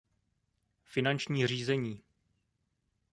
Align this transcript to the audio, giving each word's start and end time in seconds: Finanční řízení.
Finanční 0.83 1.47
řízení. 1.47 2.01